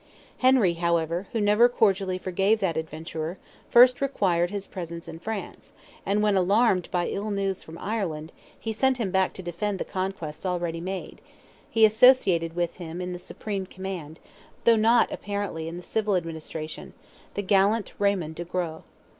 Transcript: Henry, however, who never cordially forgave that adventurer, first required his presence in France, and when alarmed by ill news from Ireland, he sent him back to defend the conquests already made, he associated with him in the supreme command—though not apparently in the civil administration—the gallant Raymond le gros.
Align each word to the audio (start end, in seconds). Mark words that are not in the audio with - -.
Henry, 0.39 0.73
however, 0.73 1.27
who 1.31 1.39
never 1.39 1.69
cordially 1.69 2.17
forgave 2.17 2.59
that 2.59 2.75
adventurer, 2.75 3.37
first 3.69 4.01
required 4.01 4.49
his 4.49 4.65
presence 4.65 5.07
in 5.07 5.19
France, 5.19 5.73
and 6.07 6.23
when 6.23 6.35
alarmed 6.35 6.89
by 6.89 7.05
ill 7.05 7.29
news 7.29 7.61
from 7.61 7.77
Ireland, 7.77 8.31
he 8.59 8.71
sent 8.73 8.97
him 8.97 9.11
back 9.11 9.31
to 9.33 9.43
defend 9.43 9.77
the 9.77 9.85
conquests 9.85 10.43
already 10.43 10.81
made, 10.81 11.21
he 11.69 11.85
associated 11.85 12.55
with 12.55 12.77
him 12.77 12.99
in 12.99 13.13
the 13.13 13.19
supreme 13.19 13.67
command—though 13.67 14.75
not 14.75 15.11
apparently 15.13 15.67
in 15.67 15.77
the 15.77 15.83
civil 15.83 16.15
administration—the 16.15 17.41
gallant 17.43 17.93
Raymond 17.99 18.39
le 18.39 18.45
gros. 18.45 18.81